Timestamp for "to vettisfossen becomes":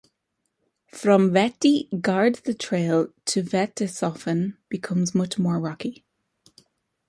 3.25-5.13